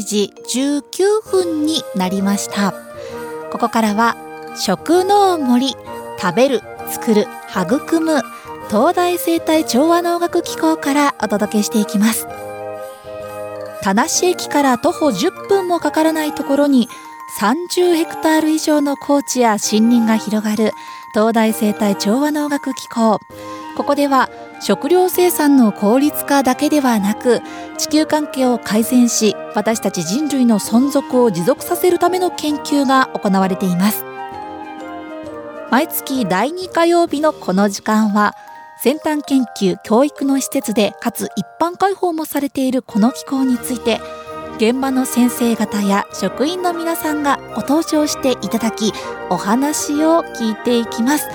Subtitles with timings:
[0.00, 2.72] 11時19分になりました。
[3.52, 4.16] ここからは
[4.56, 5.70] 食の森
[6.18, 8.22] 食べる作る育む
[8.68, 12.26] 東大生態調和能楽機構からお届けしていきます。
[13.82, 16.88] 田無駅から徒歩10分もかからないところに
[17.40, 20.72] 30ヘクタール以上の高地や森林が広がる
[21.14, 23.18] 東大生態調和能楽機構。
[23.76, 24.28] ここでは
[24.60, 27.40] 食料生産の効率化だけではなく
[27.78, 34.04] 地球関係を改善し私たち人類の存続を持続させるための研究が行われています。
[35.70, 38.34] 毎月第2火曜日のこの時間は
[38.82, 44.00] 先端研究教育の施設でかつ一般開放もされているこの機構について
[44.56, 48.92] 現場の先生方や職員の皆さんがご登場していただき
[49.30, 51.28] お話を聞いていきます。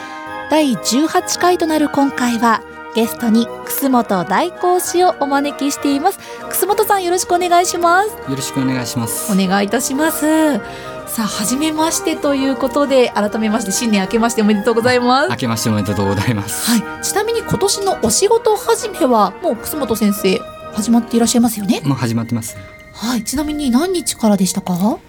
[0.52, 2.61] 第18回となる今回は
[2.95, 6.19] ゲストに楠本大講師をお招きしています。
[6.49, 8.09] 楠本さんよろしくお願いします。
[8.09, 9.33] よろしくお願いします。
[9.33, 10.59] お願いいたします。
[11.07, 15.29] さあ初めましてということで改めまして新年明けましておめでとうございます。
[15.29, 16.71] 明けましておめでとうございます。
[16.71, 17.03] はい。
[17.03, 20.39] ちなみに今年のお仕事始めはもう楠本先生
[20.73, 21.81] 始まっていらっしゃいますよね？
[21.83, 22.55] もう始まってます。
[22.93, 23.25] はい。
[23.25, 24.99] ちなみに何日からでしたか？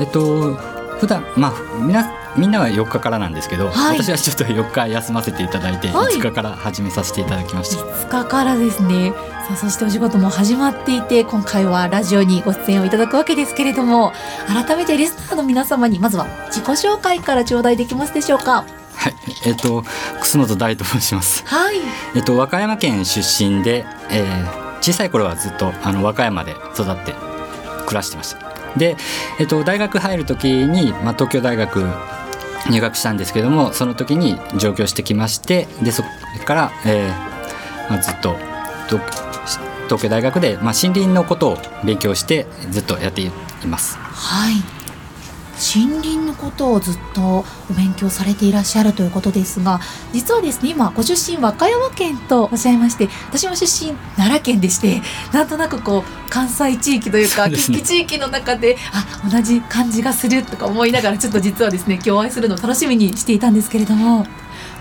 [0.00, 0.54] えっと
[0.98, 9.12] 普段まあみなみんなは4日からなんですけど、はい、私はちょっと4日休ませていただいて、はい、5日から始めさせていただきました5日からですね
[9.48, 14.12] さあそしてお仕事も始まっていて今回はラジオにご出演をいただくわけですけれども
[14.46, 19.14] 改めてリスナーの皆様にまずは自己紹介から頂戴できますでしょうかはい、
[19.46, 19.82] えっ、ー、と
[20.20, 21.46] 楠本大と申します。
[21.46, 21.76] はい。
[22.16, 27.14] えっ、と和歌山県出身で、えー、小さい頃はずっとあの和歌山で育って
[27.86, 28.40] 暮らしてました。
[28.76, 28.96] で、
[29.38, 31.86] えっ、ー、と大学入る時にまあ東京大学
[32.70, 36.08] 入学したんですけどもその時に上京してきましてでそこ
[36.44, 38.36] から、えーまあ、ずっと
[39.86, 43.30] 東京大学で、まあ、森林のことを勉強してずっとやってい
[43.66, 43.96] ます。
[43.96, 44.77] はい
[45.58, 49.80] 森林のことをずっとお勉強されていらっしゃるということですが
[50.12, 55.02] 実はですね今ご出身和歌山県とおっしゃいまして私も出身奈良県でして
[55.32, 64.26] なんとなくこう関西地域というか近畿、地域の中であ同じ感じがするとか思いながらちょっと実はですね今日お会いするのを楽しみにしていたんですけれども。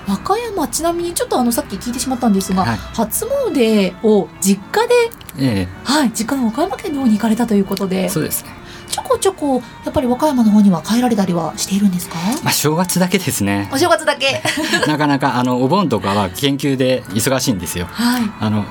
[0.07, 4.93] 和歌山ちなみにちょっとあのさっき聞いてしまったんですが、はい、初詣を実家で、
[5.37, 8.51] ええ、はい実家の和歌山県の方に行かれたということでそうですね
[8.89, 12.15] ちょこちょこやっぱり和歌山の方には帰られたりはしているんですか？
[12.43, 13.69] まあ正月だけですね。
[13.71, 14.41] お正月だけ。
[14.87, 18.65] なかなかあのお盆とかは研究で忙しいんですよ、はい、あの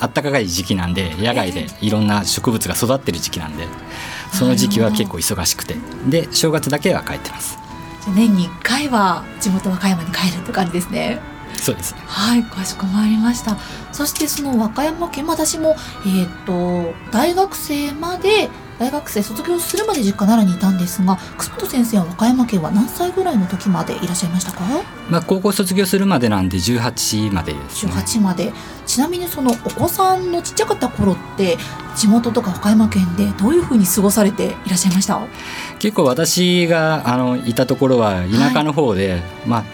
[0.00, 5.76] あったかい時期なんで野外でいろんな植物が育ってる時期なんで、えー、その時期は結構忙しくて。
[6.06, 7.58] で正月だけは帰ってます。
[8.14, 11.20] 年に1回は地元和歌山に帰るって感じですね。
[11.56, 11.92] そうです。
[11.94, 12.00] ね。
[12.06, 13.56] はい、かしこまりました。
[13.92, 18.48] そしてその和歌山県、私もえっ、ー、と大学生まで
[18.78, 24.60] 大学生卒業するまで実家奈良にいたんですが楠本先生は和歌山県は何歳ぐらいの時までいらっしゃいましたか、
[25.10, 28.52] まあ、高校卒業するまでなんで18までです、ね、18まで。
[28.88, 31.58] ちなみにそのお子さんのちっちゃかった頃って
[31.94, 35.20] 地元とか和歌山県でどういうふうに過ごされていらっしゃいました？
[35.78, 39.64] 結構私があのいたところは田舎の方で、はい、まあ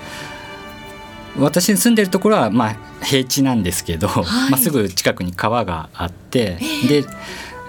[1.39, 7.05] 私に住んでるところはまあ平地なんですけど、はい、まあ、すぐ近くに川があって、えー、で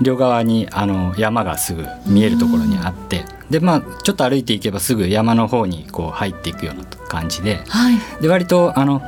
[0.02, 9.02] 両側にあの山がすぐ見えるところにあって、でまあちょっと歩いていけばすぐ山の方にこう入っていくような感じで,、はい、で割とあの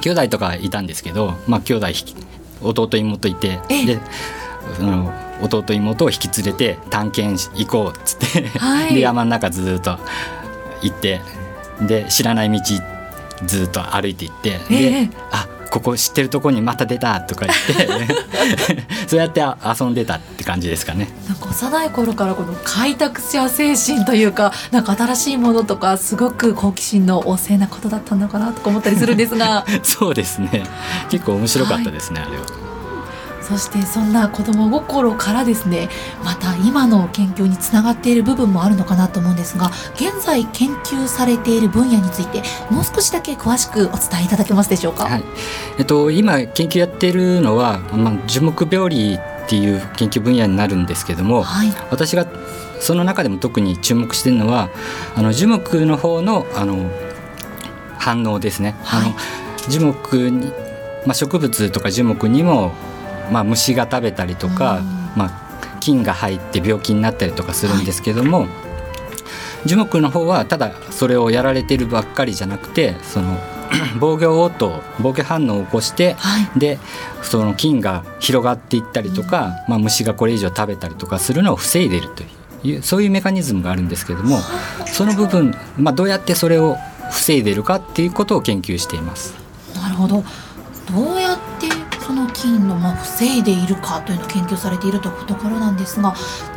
[0.00, 1.86] 兄弟とかいたんですけど、まあ、兄弟
[2.62, 4.00] 弟妹いてで
[4.78, 5.12] あの
[5.42, 9.98] 弟妹を引き連れて探検行こうっつってはい、 で山の中ずっと
[10.82, 11.20] 行って
[11.80, 12.60] で知らない道
[13.46, 18.30] ずっと歩いていって、であここ知ってるとこにまた出たとか言って。
[19.06, 21.08] そうやって遊んでたって感じですかね。
[21.28, 29.64] なんか幼い頃からこの開拓者精神というかなんか新しいものとかすごく好奇心の旺盛なことだったのかなとか思ったりするんですが。
[29.82, 30.64] そうですね。
[31.08, 32.69] 結構面白かったですね、はい、あれは。
[33.50, 35.88] そしてそんな子供心からですね
[36.24, 42.42] また今の研究につながっている部分もあるのかなと思うんですが現在研究されている分野について
[42.72, 45.24] もう少しだけ詳しくお伝えいただけますでしょうか、はい。
[45.78, 52.28] えっと、今研究やっているのは、まあ、樹木病理っていう研究分野になるんですけども、はい、私が
[52.78, 54.70] その中でも特に注目しているのは
[55.16, 56.88] あの樹木の方のあの
[57.98, 58.76] 反応ですね。
[58.84, 59.14] はい、あの
[59.68, 60.52] 樹木に
[61.06, 62.72] まあ、植物とか樹木にも
[63.30, 64.80] まあ、虫が食べたりとか、
[65.16, 68.48] まあ、菌が入って病気になったりとかするんですけども、はい、
[69.68, 73.38] 樹木の方はただそれをやられてるばっかりじゃなくてその
[74.00, 76.78] 防御応答防御反応を起こして、はい、で
[77.22, 82.24] その菌が広がっていったりとか、まあ、虫がこれ以上食べたりとかするのを防いでいると
[82.66, 84.38] いうそういうメカニズムがあるんですけども
[84.86, 86.76] その部分、まあ、どうやってそれを
[87.10, 89.34] 防いでいるかっていうことを研究しています。
[89.74, 90.22] なるほど。
[90.92, 91.29] どうや
[92.10, 96.14] ってその菌のまあ防いでいるかというのを研究されているというところなんですが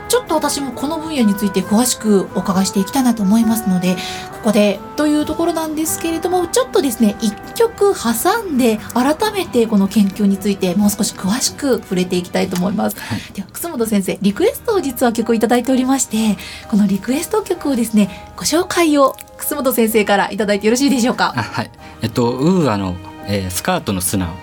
[0.09, 3.95] ちょっと私もこの分野について詳しくお伺いしていきたいなと思いますので
[4.31, 16.37] ここでというところなんですけれどもちょっとですね一曲挟んで改めてこの研究についてもう少し詳しく触れていきたいと思います、はい、では楠本先生リクエストを実は曲を頂いておりまして
[16.69, 21.33] このリクエスト曲をですねご紹介を楠本先生から頂いてよろしいでしょうか？
[21.33, 21.71] はい。
[22.01, 22.95] えっとウーアの、
[23.25, 24.33] えー、スカートの砂を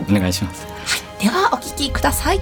[0.00, 0.72] お願いします、は
[1.20, 2.40] い、ではお聞きください。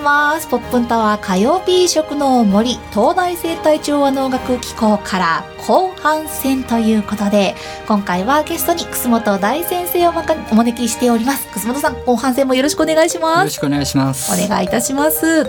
[0.00, 0.48] ます。
[0.48, 7.54] ポップンタワー火曜日食の森東大生態調和能楽機構から後半戦ということで
[7.86, 10.10] 今回はゲストに楠本大先生を
[10.50, 11.46] お招きしております。
[11.52, 13.38] 楠本さん後半戦もよろしくお願いします。
[13.38, 14.32] よろしくお願いします。
[14.32, 15.46] お願いいたします。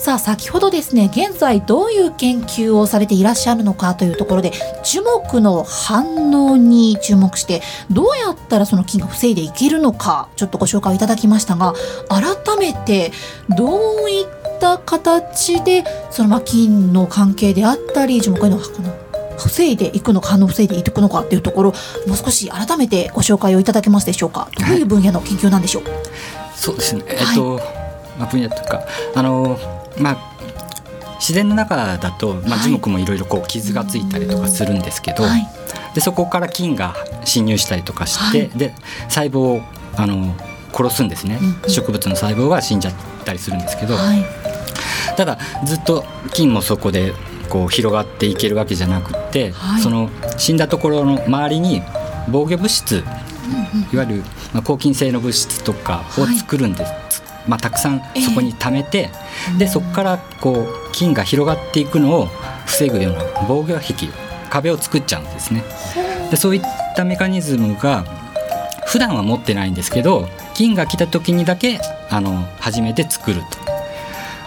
[0.00, 4.52] さあ先ほどですね現在どういう研究をされていらっしゃるのかというところで
[4.82, 7.60] 樹木の反応に注目して
[7.90, 11.74] どうやったらその菌が防いでいけるのかちょっとご紹介いただきましたが
[12.08, 13.12] 改めて
[13.50, 18.58] どういった形でそのま菌の関係であったり樹木への
[19.38, 21.72] 防いでいくのか反応を防いでいくのかっていうところ
[22.06, 24.48] もう少し改めてご紹介をいただけますでしょうか。
[24.58, 25.92] どういう分野の研究なんでしょう、はい、
[26.54, 27.04] そうですね。
[27.08, 27.60] えっと、
[28.18, 28.82] まあ、分野というか
[29.14, 29.58] あの
[29.98, 30.30] まあ
[31.20, 35.46] 自然の中だと、まあ、樹木もいろいろこう傷がついたりとかするんですけど、はい、
[35.94, 36.94] でそこから菌が
[37.24, 38.74] 侵入したりとかして、はい、で
[39.08, 39.62] 細胞を
[39.96, 40.34] あの
[40.72, 42.94] 殺すんですね、うん、植物の細胞が死んじゃっ
[43.30, 44.24] たりするんですけど、はい、
[45.16, 47.14] ただずっと菌もそこで
[47.48, 51.82] こう広がっていけるわけじゃなくって、その死んだところの周りに
[52.30, 53.02] 防御物質、
[53.92, 59.10] いわゆる、まあ、抗菌性の物質とかを作るんです、まあ、たくさんそこに溜めて、
[59.50, 62.28] えー、でそこからこう菌が広がっていくのを
[62.66, 64.08] 防ぐような防御壁
[64.48, 65.64] 壁を作っちゃうんですね。
[66.30, 66.62] でそういっ
[66.94, 68.04] たメカニズムが
[68.86, 71.80] 普段は持ってないんですけど菌が来た時にだけ
[72.10, 73.58] あの初めて作ると。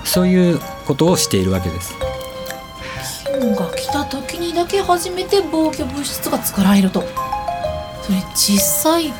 [0.05, 1.95] そういうことをしているわけです。
[3.39, 7.03] 菌が来た時にだけ初めて防御物質が作られると。
[8.01, 9.13] それ実際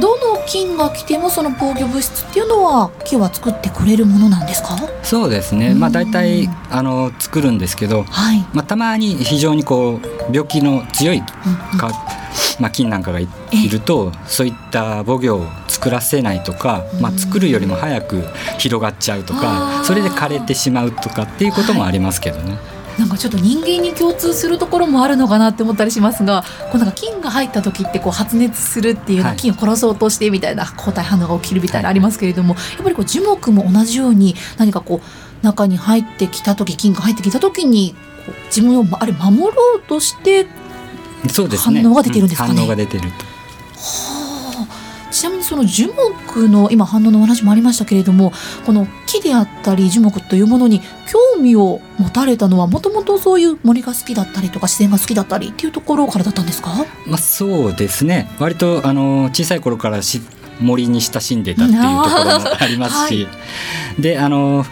[0.00, 4.76] どの菌が来てもその防御物質っていうのは木は作ってくれるものなんですか？
[5.02, 5.74] そうですね。
[5.74, 11.60] まあ大体あの作るんですけど、はい、まあ、たまに非常にこう病気の強いか、うんうん。
[12.60, 13.28] まあ、菌なんかがい
[13.70, 15.46] るとそういった母魚を
[15.80, 18.22] 作らせないとか、まあ、作るよりも早く
[18.58, 22.52] 広がっちゃうとかそれで枯れてしまうとかっていうこともありますけどね。
[22.52, 37.94] はいなんかちょっと人間に共通するところもあるのかなって思ったりしますがこうなんか菌が入った時ってこう発熱するっていう、はい、菌を殺そうとしてみたいな抗体反応が起きるみたいなありますけれども、はい、やっぱりこう樹木も同じように何かこう中に入ってきた時菌が入ってきた時に
[38.26, 40.46] こう自分をあれ守ろうとして
[41.56, 42.54] 反応が出てるんですかね。
[42.54, 43.08] 反応が出てると。
[43.08, 44.19] はあ、
[45.20, 48.32] ちなみにその樹木の今反応の話もありましたけれども
[48.64, 50.80] この木であったり樹木というものに
[51.12, 56.70] 興味を持たれたのはもともとそういう森が好きだったりとか自然が好きだったりっていうところからだったんですか、
[57.06, 58.30] まあ、そうですね。
[58.38, 60.22] 割とあの小さい頃からし
[60.58, 61.90] 森に親しんでたっていうとこ
[62.24, 63.30] ろもありますし、 は
[63.98, 64.64] い、であの、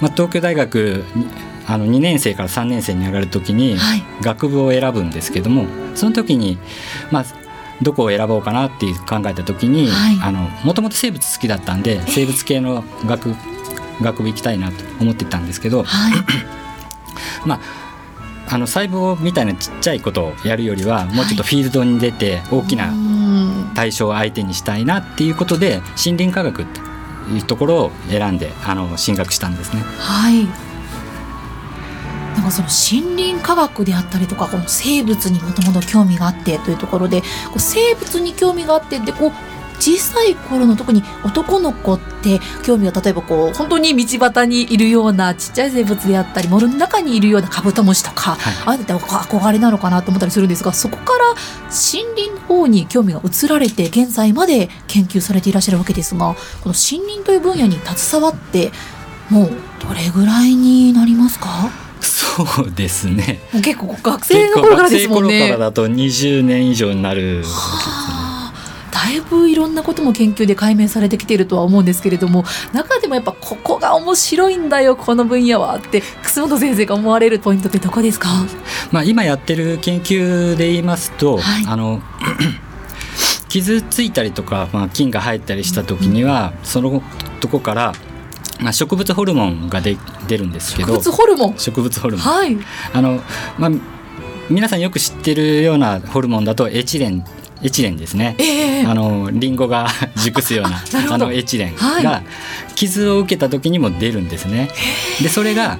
[0.00, 1.04] まあ、東京大学
[1.66, 3.76] あの2年生から3年生に上がる時に
[4.22, 6.56] 学部を選ぶんですけども、その時に、
[7.10, 7.24] まあ、
[7.82, 9.88] どこを選ぼうかなって考えた時に
[10.64, 13.34] もともと生物好きだったんで生物系の学
[14.02, 16.12] 学部行きたいなと思ってたんですけど、はい、
[17.46, 17.60] まあ
[18.52, 22.92] あの細胞みたいなちっちゃいことをやるよりはもうちょっとフィールドに出て大きな
[23.74, 26.80] 対象を相手にしたいなっていうことで森林科学って
[27.32, 29.82] いうところを選んであの進学したんですね。
[29.98, 30.69] はい
[32.40, 39.32] なんかその森林科学であったりとかこの生物にもともと興味があってというところでこう生物に興味があってでこう
[39.76, 51.34] 小さい頃の特に男の子って興味が例えばこう本当に道端にいるようなちっちゃい生物であったり森の中にいるようなカブトムシとか、はい、ああいうのって憧れなのかなと思ったりするんですがそこから
[51.70, 58.72] 森林の方に興味が移られて現在まで研究されていらっしゃるわけですがこの森林という分野に携わって
[59.30, 59.50] もう
[59.82, 61.70] どれぐらいになりますか？
[62.36, 63.40] そうですね。
[63.52, 65.28] 結構学生の頃からですもんね。
[65.28, 67.42] 学生頃からだと20年以上になる
[68.90, 78.28] だいいぶいろんなことも研究で解明されてきているとは思うんですけれども中でもやっぱここが面白いんだよこの分野はって楠本先生が思われるポイントってどこですか、
[78.90, 82.02] まあ、今やってる研究で言いますと、はい、あの
[83.48, 87.02] 傷ついたりとか、まあ、菌が入ったりした時には、うん、その
[87.40, 87.94] とこから
[88.62, 89.96] まあ、植物ホルモンがで
[90.28, 90.94] 出るんですけど。
[90.94, 91.58] 植物ホルモン？
[91.58, 92.56] 植物ホルモン、はい、
[92.92, 93.20] あの
[93.58, 93.70] まあ、
[94.50, 97.24] 皆さんよく知ってるようなホルモンだとエチレン
[97.62, 99.86] エチレンですね、えー、あのリンゴが
[100.16, 102.22] 熟すようなあのエチレンが
[102.74, 104.70] 傷を受けた時にも出るんですね。
[105.22, 105.78] でそれが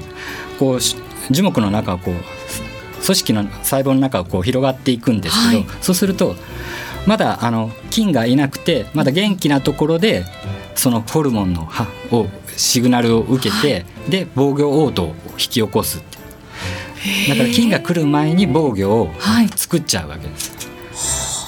[0.59, 6.37] こう樹木の中をこう組織の細胞の中をこう広がっていくんですけど、はい、そうすると
[7.07, 10.27] まだあの菌がいなくてまだ元気なところで
[10.75, 11.69] そのホルモンの
[12.11, 16.03] をシグナルを受けて、はい、で防御応答を引き起こす
[17.29, 19.11] だから菌が来る前に防御を
[19.57, 20.53] 作っちゃうわけです。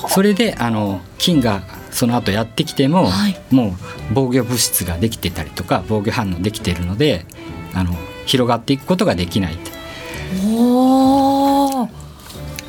[0.02, 3.72] はい、それであの菌がその後やってきても、はい、もう
[4.14, 7.26] 防御物質ができてたりとか防御反応できているので
[7.74, 9.58] あの広がっていくことができない
[10.46, 11.88] お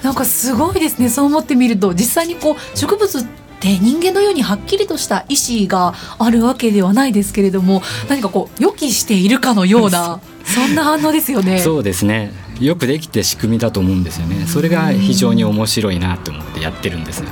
[0.04, 1.10] なんかすごいですね。
[1.10, 3.26] そう思ってみると実際にこう植物
[3.64, 11.60] って人間のようにはっきりとした意思があるわけではないですけれども何かこう予期しているかのようなそんな反応ですよね。
[11.60, 17.24] そうですねよくできて仕組みだと思うんですよねそれが非常に面白いなと思ってやってるんです。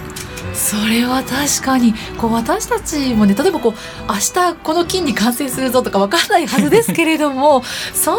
[0.53, 1.93] それは確かに。
[2.17, 3.73] こう私たちもね例えばこう
[4.07, 8.15] 明日この菌に感染するぞとか分からないはずですけれども そん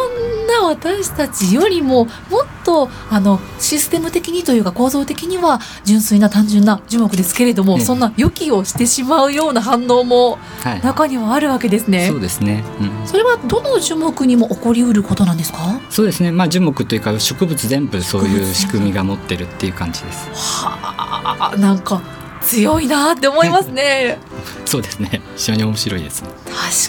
[0.47, 10.39] な私たちよりももっとあのシステム的にというか構造的には純粋な単純な樹木ですけれども、そんな予期をしてしまうような反応も
[10.83, 11.99] 中にはあるわけですね。
[11.99, 15.59] はい、そうですね、うん、それはどの樹木にも起こりうることなんですか？
[15.91, 20.29] そうですね、まあ、樹木というか植物全部そういう仕組みが持ってるっていう感じです。
[20.65, 22.01] はあなんか
[22.45, 24.19] 強いなって思いますね。
[24.65, 25.21] そうですね。
[25.37, 26.23] 非常に面白いです。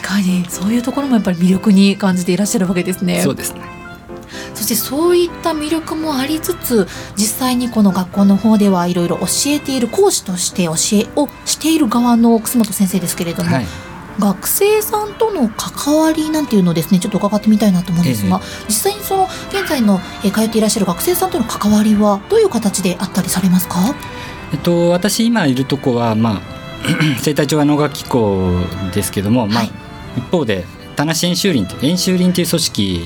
[0.01, 0.45] 確かに。
[0.49, 3.21] そういうところもやっぱり魅力に感じていらっしゃるわけですね。
[3.21, 3.61] そうですね。
[4.53, 13.65] そしてそういった魅力もありつつ実際にこの学校の方ではいろいろ教えている講師として教えをしている側の楠本先生ですけれども、はい、
[14.19, 23.95] 学生さんとの関わりなんていうのをですねちょっと伺ってみたいなと思うんですが、ええ、実際にその現在の、え通っていらっしゃる学生さんとの関わりはどういう形であったりされますか？
[24.53, 26.41] えっと、私今いるとこは、まあ、
[27.21, 28.51] 生態調和農学機構
[28.93, 29.63] ですけども、まあ、
[30.15, 33.01] 一方で田無演習林演習林という組織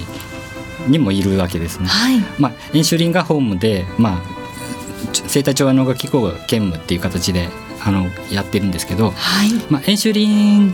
[0.87, 1.87] にもいるわけですね。
[1.87, 4.21] はい、まあ、演習林がホームで、まあ、
[5.27, 7.47] 生態調和農学機構が兼務っていう形で
[7.81, 10.73] あのやってるんですけど、はい、まあ、演習林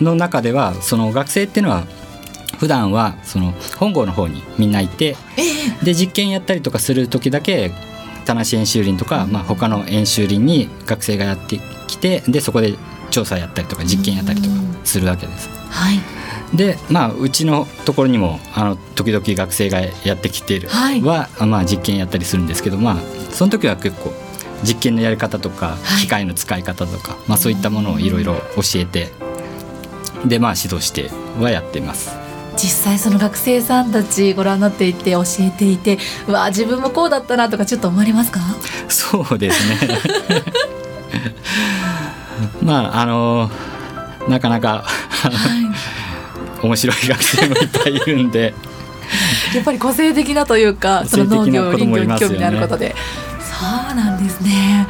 [0.00, 1.84] の中ではその学生っていうのは
[2.58, 7.72] 普段はその本郷の方にみんないて、えー、で実験やったりとかする時だけ
[8.24, 12.74] 田無演習林とか、まあ、他の演習林に学生がやってきてでそこで
[13.10, 15.48] 調査やったりとか実験やったりとかするわけです。
[15.68, 16.00] はい。
[16.56, 22.96] でまあうちのところにもあの時々学生がやってきてるは、はい、まあ、実験やったりするんですけどまあ
[23.30, 24.12] その時は結構
[24.64, 29.10] 実験のやり方とか機械の使い方とか、はい、まあ、そういったものをいろいろ教えて
[30.26, 31.10] でまあ指導して
[31.40, 32.29] はやっています。
[32.62, 35.98] 実際その学生さんたちご覧になっていて教えていて
[36.28, 38.40] うわ自分もこうだったなとかちょっと思われますか？
[38.88, 39.78] そうですね。
[42.62, 43.50] まああの
[44.28, 45.30] なかなか、は
[46.60, 48.52] い、 面白い学生もいっぱいいるんで。
[49.54, 52.94] やっぱり個性的なというかその農業林業に興味のあることで、
[53.40, 54.86] そうなんですね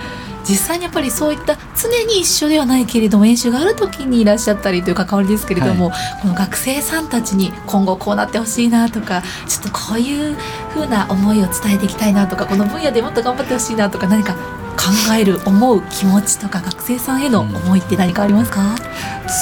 [0.50, 10.36] 実際にやっぱりそういった常に一緒ではないけれども演習がある時にいらっしゃったりという関わりですけれども、はい、この学生さんたちに今後こうなってほしいなとかちょっとこういう
[10.70, 18.76] ふうな思いを伝えていきたいなとかこの分野でもっと頑張ってほしいなとか何か考える思う気持ちとか学生さんへの思いって何かありますか、うん、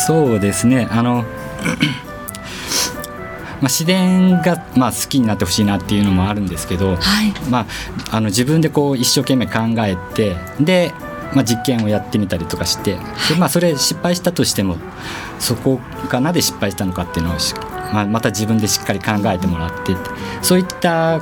[0.06, 0.88] そうですね。
[0.90, 1.24] あの
[3.60, 7.32] まあ、自然がまあ好きになってほしいなっていうのもあるんですけど、はい。
[7.50, 7.66] ま
[8.10, 10.92] あ、あの自分でこう一生懸命考えてで、
[11.34, 13.00] まあ、実験をやってみたりとかしてで、
[13.38, 14.76] まあ、それ失敗したとしても
[15.38, 17.38] そこがなぜ失敗したのかっていうのを
[17.92, 19.96] まあ、また自分でしっかり考えてもらって
[20.42, 21.20] そういった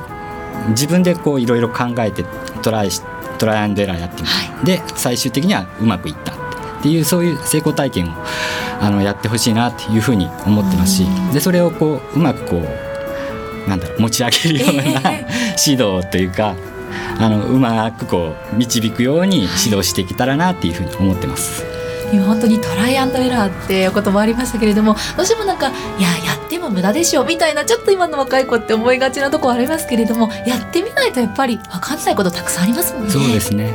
[0.69, 2.25] 自分でこういろいろ考えて
[2.61, 3.01] トライし
[3.37, 6.46] トライアンドエラーやってみて、はい、で最終的にはうまくいった
[6.79, 8.13] っていうそういう成功体験を
[8.79, 12.57] あのやってほしいなっていうふうに思ってますしでそれをこううまくこ
[13.65, 16.55] うなんだろう持ち上げるような、えー、 指導というか
[17.19, 21.77] あのうまくこう導くように指導していけたらなっていうふうに思ってます。
[22.13, 33.09] 今本当にトライアンドエラーってお言葉ありましたけれどもどうしてもなんかいややっても無駄でしょみたいなちょっと今の若い子って思いがちなとこありますけれどもやってみないとやっぱり分かんないことたくさんありますもんね。
[33.09, 33.73] そうですね、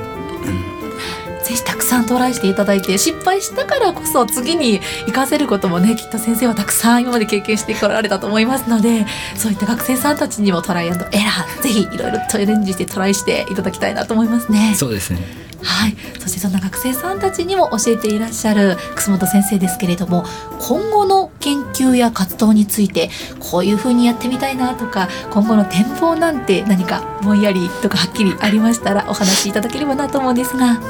[1.93, 9.05] さんトライしていただいて失敗したからこそ次に活かせることもねきっと先生はたくさん今まで経験してこられたと思いますので
[9.37, 14.75] そういった学生さんたちにもトライアンドエラーぜひいろいろチャレンジしてトライしていただきたいなと思いますね。
[14.75, 15.21] そうですね
[15.63, 20.25] はい、そしてそんな学生さんたちにも教えていらっしゃる楠本先生ですけれども
[20.59, 30.81] 今後の研究や活動についてこういうふうにやってみたいなとか今後の展望なんて何かぼんやりとかはっきりありましたらお話しいただければなと思うんですが。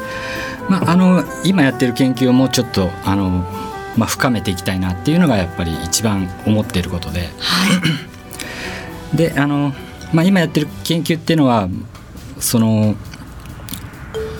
[0.69, 3.29] まあ、あの今やってる研究をもうちょっとあの、
[3.97, 7.21] まあ、深めていきたいなっていうのがやっぱり一番思っていることで。
[7.21, 7.27] は
[9.13, 9.73] い、 であの、
[10.13, 11.69] まあ、今やってる研究っていうのは
[12.39, 12.95] その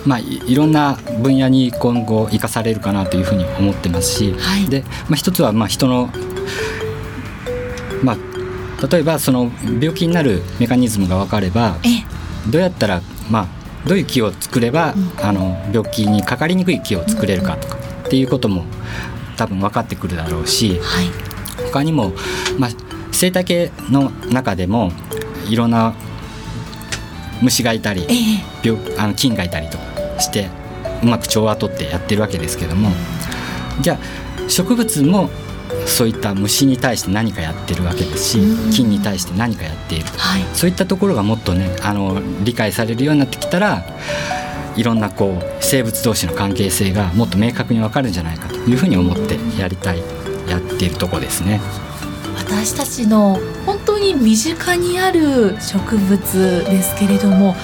[0.05, 6.11] まあ、いろんな分野に今後生かされるかなというふうに思ってますし、はい、でまあ、一つはまあ人の、
[8.03, 11.77] まあ、例えばその病気になるメカニズムが分かれば
[12.51, 13.01] どうやったら、
[13.31, 13.47] まあ、
[13.87, 18.65] どういう気を作れば、うん、あの病気にかかりにくい気を作れるかとかっていうことも
[19.37, 21.07] 多分分かってくるだろうし、はい、
[21.67, 22.13] 他にも、
[22.59, 22.71] まあ、
[23.11, 24.93] 生態系の中でも
[25.49, 25.95] いろんな
[27.43, 28.09] 虫がいたり、え
[28.63, 30.49] 病あの菌がいたりとかして
[31.03, 32.91] うまく調和をとってやってるわけですけども
[33.81, 35.29] じゃあ植物も
[35.87, 43.85] そういった虫に対して何かやってるわけですし菌に対して何かやっている、はい、そういったところがもっとねあの理解されるようになってきたら
[44.77, 50.03] いろんなこう生物同士の関係性がもっと明確に分かるんじゃないかというふうに思ってやりたい
[50.49, 51.61] やっているとこですね。
[52.37, 57.55] 私たちの本当に身近にある植物ですけれども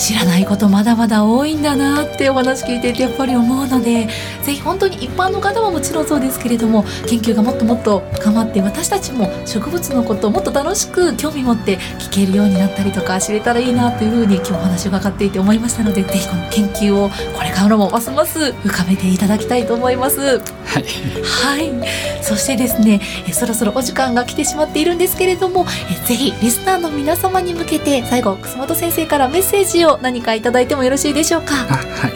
[0.00, 4.08] 知らないことまだまだ多いんだなってお話聞いていてやっぱり思うので
[4.42, 20.59] ぜひ本当に一般の方はもちろんそうですけれども研究がもっともっと深まって私たちも植物のことをもっと楽しく興味持って聞けるようになったりとか知れたらいいなというふうに今日お話を伺っていて思いましたのでぜひこの研究をこれからもますます深めていただきたいと思います。
[20.70, 20.84] はい、
[21.22, 31.54] はい、そしてですねえそろそろお時間が来てしまっているんですけれどもえぜひリスナーの皆様に向けて最後楠本先生からメッセージをを何かいただいてもよろしいでしょうか？
[31.54, 32.12] はい。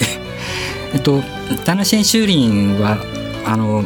[0.95, 1.23] えっと
[1.65, 2.99] 棚新修林は
[3.45, 3.83] あの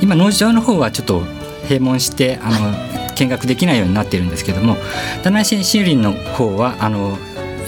[0.00, 1.20] 今農場の方はちょっと
[1.64, 4.78] 閉門してあの、はい、見学できないようになっているんですけども
[5.22, 7.18] 棚新修林の方はあの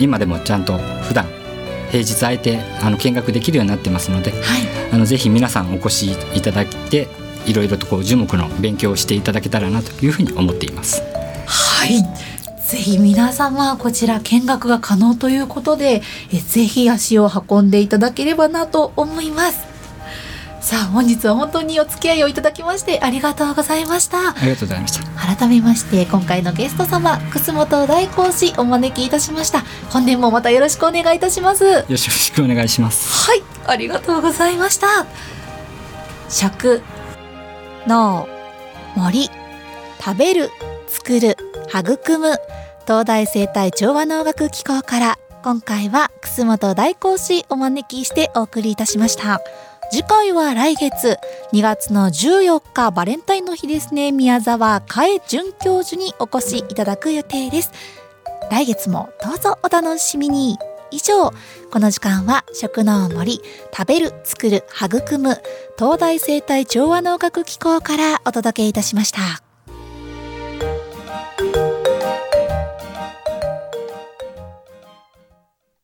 [0.01, 1.27] 今でもちゃんと普段
[1.95, 4.41] 平日空いてあの見学できるようになってますので、はい、
[4.93, 7.07] あのぜひ皆さんお越しいただいて
[7.47, 11.03] いろいろとこう樹木の勉強をしていただけたらなというふうに思っています。
[11.47, 12.03] はい。
[12.67, 16.03] ぜひ皆様こちら見学が可能ということで
[16.33, 19.74] えぜひ足を運んでいただければなと思います
[20.65, 24.31] さあ本日は本当にお付き合いをいただきましてありがとうございました。
[24.31, 25.37] ありがとうございました。
[25.37, 29.63] 改めまして今回のゲスト様楠本大講師お招きいたしました。
[29.91, 31.65] 本年もまたよろしくお願いいたします。
[31.67, 33.31] よろしくお願いします。
[33.31, 35.05] はいありがとうございました。
[36.31, 36.81] 食
[37.87, 38.27] 農
[38.97, 39.29] 森
[40.01, 40.51] 食べる
[40.89, 41.37] 作る
[41.69, 42.39] 育む
[42.87, 49.43] 東大生態調和能楽機構から今回は楠本大講師お招きしてお送りいたしました
[49.91, 51.19] 次回は来月。
[51.53, 54.13] 2月の14日バレンタインの日ですね。
[54.13, 57.73] 宮沢かえ准教授にお越しいただく予定です。
[58.51, 60.59] 来月もどうぞお楽しみに。
[60.91, 61.33] 以上
[61.73, 63.41] この時間は食の森
[63.77, 65.43] 食べる作る育む
[65.77, 69.44] 東大生態調和能楽機構からお届けいたしました。